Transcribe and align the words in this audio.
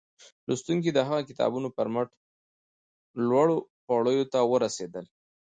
لوستونکي 0.47 0.89
د 0.93 0.99
هغه 1.07 1.21
د 1.23 1.27
کتابونو 1.29 1.69
پر 1.77 1.87
مټ 1.95 2.09
لوړو 3.29 3.57
پوړيو 3.85 4.25
ته 4.33 4.39
ورسېدل 4.51 5.05